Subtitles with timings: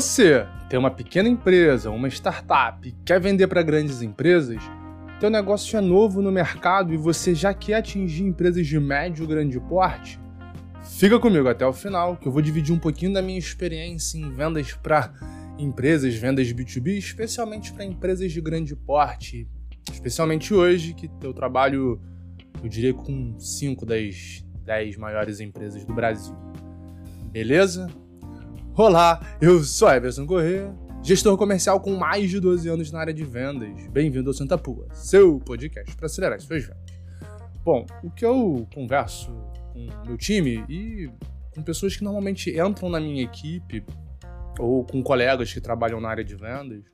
[0.00, 4.62] Você tem uma pequena empresa, uma startup, quer vender para grandes empresas?
[5.18, 9.28] Teu negócio é novo no mercado e você já quer atingir empresas de médio ou
[9.28, 10.20] grande porte?
[10.84, 14.32] Fica comigo até o final, que eu vou dividir um pouquinho da minha experiência em
[14.32, 15.12] vendas para
[15.58, 19.48] empresas, vendas B2B, especialmente para empresas de grande porte,
[19.92, 22.00] especialmente hoje que eu trabalho,
[22.62, 26.36] eu diria com 5 das 10 maiores empresas do Brasil.
[27.32, 27.88] Beleza?
[28.78, 33.24] Olá, eu sou Everson Corrêa, gestor comercial com mais de 12 anos na área de
[33.24, 33.88] vendas.
[33.88, 36.84] Bem-vindo ao Santa Pua, seu podcast para acelerar suas vendas.
[37.64, 39.32] Bom, o que eu converso
[39.72, 41.10] com meu time e
[41.52, 43.82] com pessoas que normalmente entram na minha equipe
[44.60, 46.84] ou com colegas que trabalham na área de vendas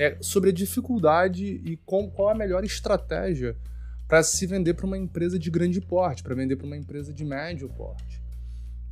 [0.00, 3.56] é sobre a dificuldade e qual a melhor estratégia
[4.08, 7.24] para se vender para uma empresa de grande porte, para vender para uma empresa de
[7.24, 8.20] médio porte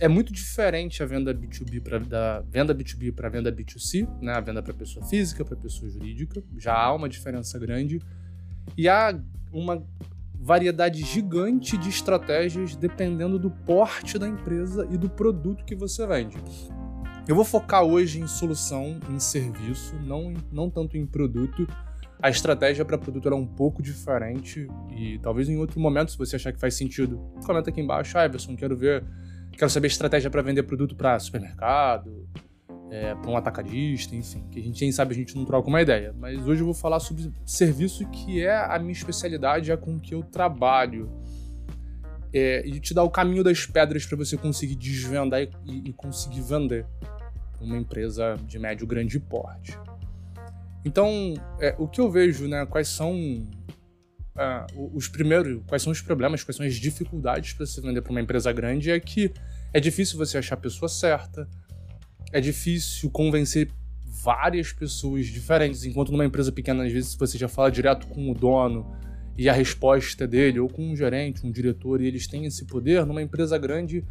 [0.00, 4.32] é muito diferente a venda B2B para da venda B2B para venda B2C, né?
[4.32, 8.00] A venda para pessoa física, para pessoa jurídica, já há uma diferença grande
[8.76, 9.18] e há
[9.52, 9.86] uma
[10.34, 16.36] variedade gigante de estratégias dependendo do porte da empresa e do produto que você vende.
[17.26, 21.66] Eu vou focar hoje em solução, em serviço, não, não tanto em produto.
[22.20, 26.36] A estratégia para produto era um pouco diferente e talvez em outro momento, se você
[26.36, 28.18] achar que faz sentido, comenta aqui embaixo.
[28.18, 29.02] Ah, quero ver
[29.56, 32.28] Quero saber estratégia para vender produto para supermercado,
[32.90, 35.80] é, para um atacadista, enfim, que a gente, quem sabe, a gente não troca uma
[35.80, 36.14] ideia.
[36.18, 40.14] Mas hoje eu vou falar sobre serviço que é a minha especialidade, é com que
[40.14, 41.10] eu trabalho.
[42.32, 46.40] É, e te dar o caminho das pedras para você conseguir desvendar e, e conseguir
[46.40, 46.84] vender
[47.60, 49.78] uma empresa de médio grande porte.
[50.84, 53.14] Então, é, o que eu vejo, né, quais são
[54.36, 58.10] uh, os primeiros, quais são os problemas, quais são as dificuldades para se vender para
[58.10, 59.32] uma empresa grande é que
[59.72, 61.48] é difícil você achar a pessoa certa,
[62.32, 63.70] é difícil convencer
[64.24, 68.34] várias pessoas diferentes, enquanto numa empresa pequena, às vezes, você já fala direto com o
[68.34, 68.96] dono
[69.36, 73.04] e a resposta dele, ou com um gerente, um diretor, e eles têm esse poder,
[73.04, 74.04] numa empresa grande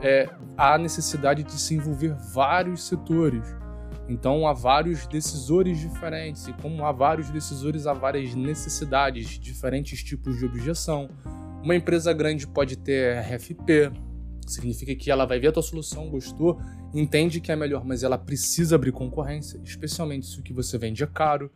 [0.00, 3.46] é, há necessidade de se envolver vários setores.
[4.08, 10.38] Então há vários decisores diferentes, e como há vários decisores, há várias necessidades, diferentes tipos
[10.38, 11.08] de objeção.
[11.62, 13.90] Uma empresa grande pode ter RFP,
[14.46, 16.60] significa que ela vai ver a tua solução, gostou,
[16.94, 21.02] entende que é melhor, mas ela precisa abrir concorrência, especialmente se o que você vende
[21.02, 21.50] é caro.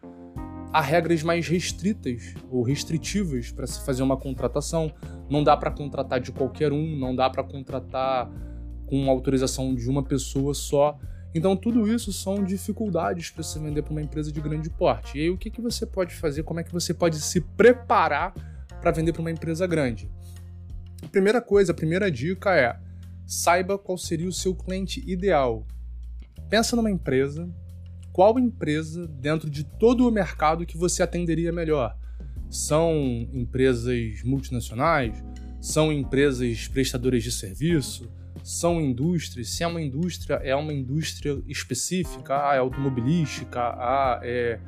[0.73, 4.93] Há regras mais restritas ou restritivas para se fazer uma contratação.
[5.29, 8.31] Não dá para contratar de qualquer um, não dá para contratar
[8.87, 10.99] com autorização de uma pessoa só.
[11.35, 15.17] Então, tudo isso são dificuldades para se vender para uma empresa de grande porte.
[15.17, 16.43] E aí, o que, que você pode fazer?
[16.43, 18.35] Como é que você pode se preparar
[18.81, 20.11] para vender para uma empresa grande?
[21.03, 22.77] A primeira coisa, a primeira dica é
[23.27, 25.65] saiba qual seria o seu cliente ideal.
[26.49, 27.49] Pensa numa empresa,
[28.13, 31.97] qual empresa dentro de todo o mercado que você atenderia melhor?
[32.51, 32.93] São
[33.33, 35.23] empresas multinacionais?
[35.61, 38.11] São empresas prestadoras de serviço?
[38.43, 44.59] São indústrias, se é uma indústria, é uma indústria específica, ah, é automobilística, ah, é,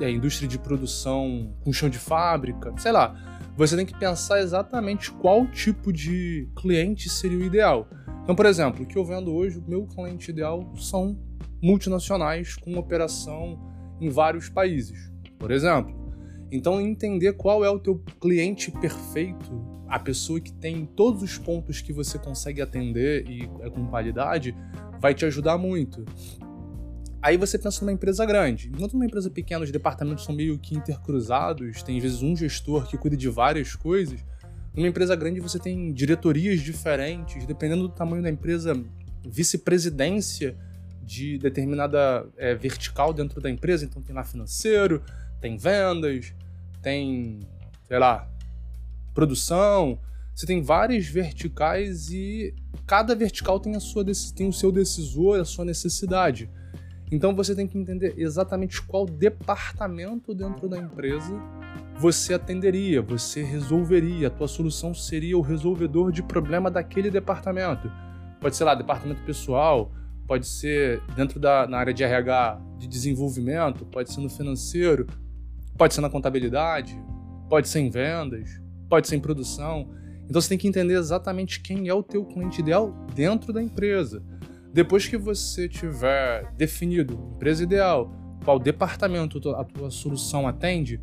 [0.00, 3.14] é indústria de produção com chão de fábrica, sei lá.
[3.56, 7.86] Você tem que pensar exatamente qual tipo de cliente seria o ideal.
[8.22, 11.18] Então, por exemplo, o que eu vendo hoje, o meu cliente ideal são
[11.62, 13.60] multinacionais com operação
[14.00, 15.98] em vários países, por exemplo.
[16.50, 21.80] Então, entender qual é o teu cliente perfeito a pessoa que tem todos os pontos
[21.80, 24.54] que você consegue atender e é com qualidade,
[25.00, 26.04] vai te ajudar muito.
[27.20, 28.68] Aí você pensa numa empresa grande.
[28.68, 32.86] Enquanto numa empresa pequena os departamentos são meio que intercruzados, tem às vezes um gestor
[32.86, 34.24] que cuida de várias coisas.
[34.72, 38.80] Numa empresa grande você tem diretorias diferentes, dependendo do tamanho da empresa,
[39.28, 40.56] vice-presidência
[41.02, 43.84] de determinada é, vertical dentro da empresa.
[43.84, 45.02] Então tem lá financeiro,
[45.40, 46.32] tem vendas,
[46.80, 47.40] tem,
[47.88, 48.30] sei lá,
[49.20, 49.98] produção.
[50.34, 52.54] Você tem várias verticais e
[52.86, 54.02] cada vertical tem, a sua,
[54.34, 56.48] tem o seu decisor, a sua necessidade.
[57.12, 61.34] Então você tem que entender exatamente qual departamento dentro da empresa
[61.98, 67.92] você atenderia, você resolveria, a tua solução seria o resolvedor de problema daquele departamento.
[68.40, 69.92] Pode ser lá, departamento pessoal,
[70.26, 75.06] pode ser dentro da na área de RH de desenvolvimento, pode ser no financeiro,
[75.76, 76.98] pode ser na contabilidade,
[77.50, 79.88] pode ser em vendas, pode ser em produção.
[80.24, 84.22] Então você tem que entender exatamente quem é o teu cliente ideal dentro da empresa.
[84.72, 88.12] Depois que você tiver definido empresa ideal,
[88.44, 91.00] qual departamento a tua solução atende,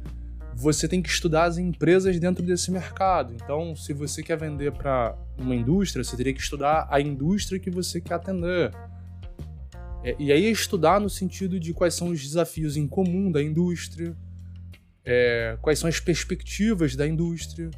[0.56, 3.34] você tem que estudar as empresas dentro desse mercado.
[3.34, 7.70] Então, se você quer vender para uma indústria, você teria que estudar a indústria que
[7.70, 8.72] você quer atender.
[10.04, 14.16] É, e aí estudar no sentido de quais são os desafios em comum da indústria,
[15.10, 17.72] é, quais são as perspectivas da indústria,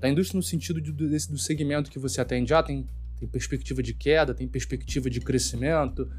[0.00, 2.54] da indústria no sentido de, desse, do segmento que você atende.
[2.54, 2.86] Ah, tem,
[3.20, 6.10] tem perspectiva de queda, tem perspectiva de crescimento,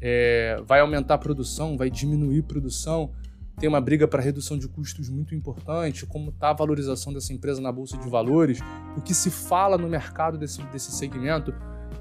[0.00, 3.12] é, vai aumentar a produção, vai diminuir a produção,
[3.58, 7.60] tem uma briga para redução de custos muito importante, como está a valorização dessa empresa
[7.60, 8.60] na bolsa de valores,
[8.96, 11.52] o que se fala no mercado desse, desse segmento.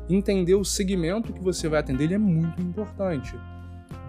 [0.10, 3.36] Entender o segmento que você vai atender é muito importante.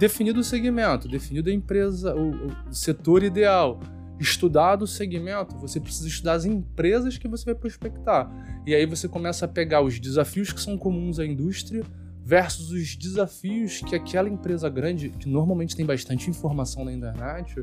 [0.02, 3.78] Definido o segmento, definido a empresa, o, o setor ideal,
[4.18, 8.28] estudado o segmento, você precisa estudar as empresas que você vai prospectar.
[8.66, 11.84] E aí você começa a pegar os desafios que são comuns à indústria
[12.24, 17.62] versus os desafios que aquela empresa grande, que normalmente tem bastante informação na internet,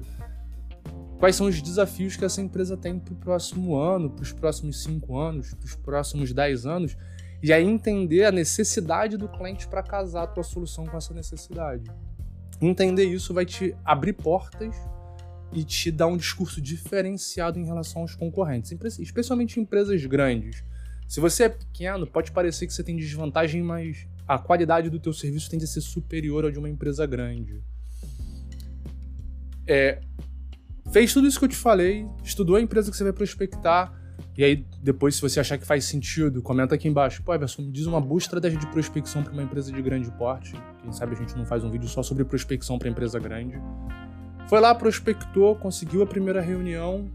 [1.18, 4.82] quais são os desafios que essa empresa tem para o próximo ano, para os próximos
[4.82, 6.96] cinco anos, para os próximos dez anos,
[7.44, 11.84] e aí entender a necessidade do cliente para casar a tua solução com essa necessidade.
[12.62, 14.76] Entender isso vai te abrir portas
[15.52, 20.64] e te dar um discurso diferenciado em relação aos concorrentes, especialmente em empresas grandes.
[21.08, 25.12] Se você é pequeno, pode parecer que você tem desvantagem, mas a qualidade do teu
[25.12, 27.64] serviço tende a ser superior ao de uma empresa grande.
[29.66, 30.02] É,
[30.92, 33.99] fez tudo isso que eu te falei, estudou a empresa que você vai prospectar,
[34.40, 37.22] e aí depois, se você achar que faz sentido, comenta aqui embaixo.
[37.22, 40.54] Pô, Everson, me diz uma boa estratégia de prospecção para uma empresa de grande porte.
[40.82, 43.62] Quem sabe a gente não faz um vídeo só sobre prospecção para empresa grande.
[44.48, 47.12] Foi lá, prospectou, conseguiu a primeira reunião,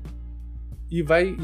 [0.91, 1.35] e vai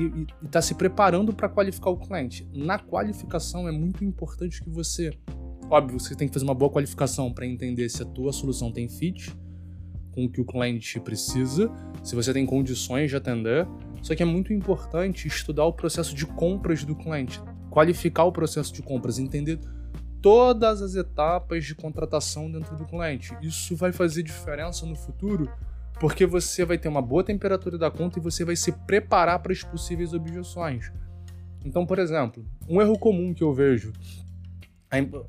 [0.45, 2.47] está se preparando para qualificar o cliente.
[2.53, 5.19] Na qualificação é muito importante que você
[5.71, 8.87] Óbvio, você tem que fazer uma boa qualificação para entender se a tua solução tem
[8.87, 9.35] fit
[10.13, 11.71] com o que o cliente precisa,
[12.03, 13.67] se você tem condições de atender.
[14.03, 17.41] Só que é muito importante estudar o processo de compras do cliente,
[17.71, 19.61] qualificar o processo de compras, entender
[20.23, 23.37] todas as etapas de contratação dentro do cliente.
[23.43, 25.51] Isso vai fazer diferença no futuro,
[25.99, 29.53] porque você vai ter uma boa temperatura da conta e você vai se preparar para
[29.53, 30.91] as possíveis objeções.
[31.65, 33.93] Então, por exemplo, um erro comum que eu vejo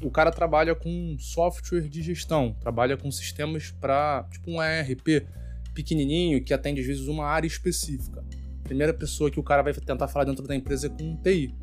[0.01, 5.27] o cara trabalha com software de gestão, trabalha com sistemas para, tipo um ERP
[5.73, 8.23] pequenininho que atende às vezes uma área específica.
[8.59, 11.53] A primeira pessoa que o cara vai tentar falar dentro da empresa é com TI.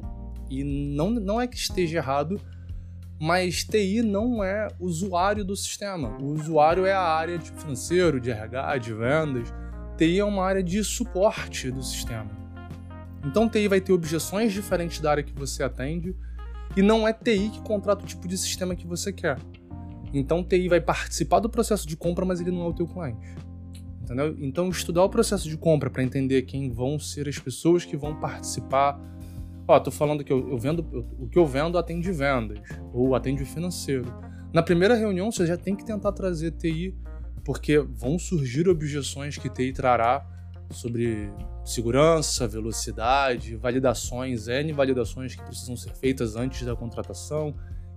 [0.48, 2.40] E não, não é que esteja errado,
[3.20, 6.16] mas TI não é usuário do sistema.
[6.18, 9.52] O usuário é a área de financeiro, de RH, de vendas.
[9.96, 12.30] TI é uma área de suporte do sistema.
[13.24, 16.14] Então TI vai ter objeções diferentes da área que você atende
[16.76, 19.38] e não é TI que contrata o tipo de sistema que você quer.
[20.12, 23.35] Então TI vai participar do processo de compra, mas ele não é o teu cliente.
[24.03, 24.35] Entendeu?
[24.41, 28.19] Então estudar o processo de compra para entender quem vão ser as pessoas que vão
[28.19, 28.99] participar.
[29.67, 32.59] Ó, tô falando que eu, eu vendo eu, o que eu vendo atende vendas
[32.93, 34.11] ou atende financeiro.
[34.53, 36.97] Na primeira reunião você já tem que tentar trazer TI,
[37.44, 40.26] porque vão surgir objeções que TI trará
[40.70, 41.31] sobre
[41.69, 47.55] segurança, velocidade, validações, N validações que precisam ser feitas antes da contratação,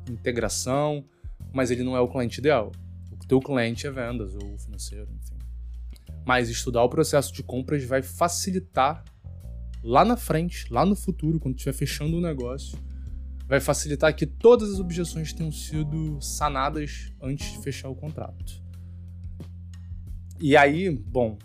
[0.10, 1.06] integração,
[1.54, 2.72] mas ele não é o cliente ideal.
[3.12, 5.38] O teu cliente é vendas ou financeiro, enfim.
[6.26, 9.06] Mas estudar o processo de compras vai facilitar
[9.82, 12.78] lá na frente, lá no futuro, quando estiver fechando o negócio,
[13.48, 18.62] vai facilitar que todas as objeções tenham sido sanadas antes de fechar o contrato.
[20.42, 21.38] E aí, bom,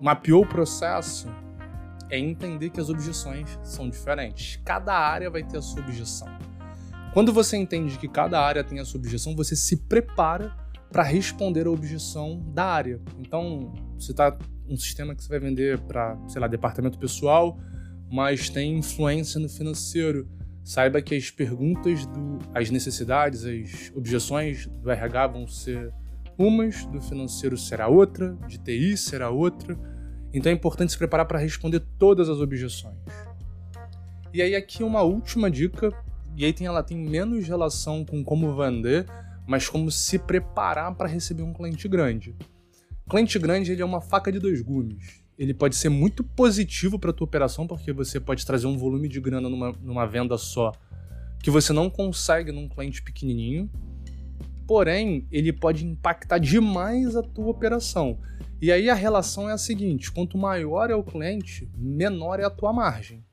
[0.00, 1.28] mapeou o processo,
[2.10, 4.60] é entender que as objeções são diferentes.
[4.64, 6.28] Cada área vai ter a sua objeção.
[7.12, 10.54] Quando você entende que cada área tem a sua objeção, você se prepara
[10.90, 13.00] para responder a objeção da área.
[13.18, 14.36] Então, você está
[14.68, 17.58] um sistema que você vai vender para, sei lá, departamento pessoal,
[18.10, 20.28] mas tem influência no financeiro.
[20.62, 25.92] Saiba que as perguntas, do, as necessidades, as objeções do RH vão ser
[26.38, 29.78] umas, do financeiro será outra, de TI será outra.
[30.32, 32.96] Então é importante se preparar para responder todas as objeções.
[34.32, 35.92] E aí aqui uma última dica,
[36.36, 39.06] e aí tem, ela tem menos relação com como vender,
[39.46, 42.36] mas como se preparar para receber um cliente grande.
[43.08, 45.20] Cliente grande ele é uma faca de dois gumes.
[45.36, 49.08] Ele pode ser muito positivo para a tua operação, porque você pode trazer um volume
[49.08, 50.72] de grana numa, numa venda só
[51.42, 53.70] que você não consegue num cliente pequenininho
[54.70, 58.20] porém ele pode impactar demais a tua operação.
[58.62, 62.50] E aí a relação é a seguinte: quanto maior é o cliente, menor é a
[62.50, 63.24] tua margem.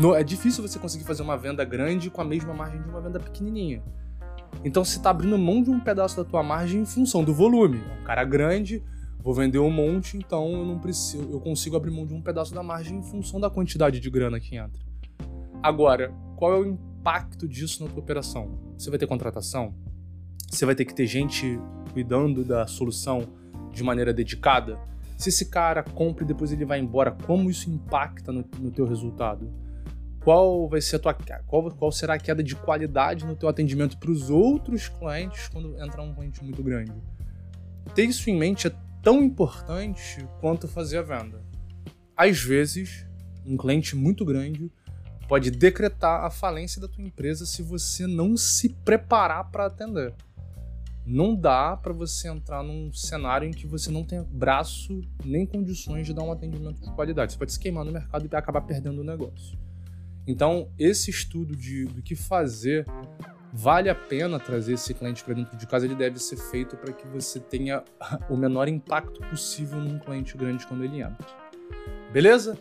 [0.00, 2.98] No, é difícil você conseguir fazer uma venda grande com a mesma margem de uma
[2.98, 3.82] venda pequenininha.
[4.64, 7.82] Então você está abrindo mão de um pedaço da tua margem em função do volume.
[8.00, 8.82] Um cara grande,
[9.18, 12.54] vou vender um monte, então eu não preciso, eu consigo abrir mão de um pedaço
[12.54, 14.80] da margem em função da quantidade de grana que entra.
[15.62, 18.58] Agora, qual é o impacto disso na tua operação?
[18.78, 19.74] Você vai ter contratação?
[20.50, 21.60] Você vai ter que ter gente
[21.92, 23.28] cuidando da solução
[23.72, 24.78] de maneira dedicada.
[25.16, 28.86] Se esse cara compra e depois ele vai embora, como isso impacta no, no teu
[28.86, 29.52] resultado?
[30.20, 31.14] Qual vai ser tua
[31.46, 35.80] qual, qual será a queda de qualidade no teu atendimento para os outros clientes quando
[35.80, 36.92] entrar um cliente muito grande?
[37.94, 41.42] Ter isso em mente é tão importante quanto fazer a venda.
[42.16, 43.06] Às vezes,
[43.46, 44.70] um cliente muito grande
[45.28, 50.14] pode decretar a falência da tua empresa se você não se preparar para atender.
[51.10, 56.06] Não dá para você entrar num cenário em que você não tem braço nem condições
[56.06, 57.32] de dar um atendimento de qualidade.
[57.32, 59.58] Você pode se queimar no mercado e acabar perdendo o negócio.
[60.26, 62.84] Então, esse estudo de, do que fazer
[63.50, 66.92] vale a pena trazer esse cliente para dentro de casa, ele deve ser feito para
[66.92, 67.82] que você tenha
[68.28, 71.26] o menor impacto possível num cliente grande quando ele entra.
[72.12, 72.58] Beleza?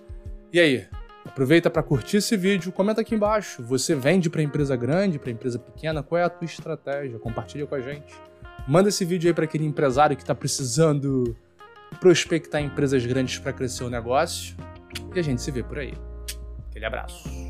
[0.54, 0.88] E aí?
[1.25, 3.62] Aproveita para curtir esse vídeo, comenta aqui embaixo.
[3.62, 6.01] Você vende para empresa grande, para empresa pequena?
[6.01, 7.20] Qual é a tua estratégia?
[7.20, 8.16] Compartilha com a gente.
[8.67, 11.36] Manda esse vídeo aí para aquele empresário que está precisando
[12.01, 14.57] prospectar empresas grandes para crescer o negócio.
[15.15, 15.93] E a gente se vê por aí.
[16.69, 17.47] Aquele abraço.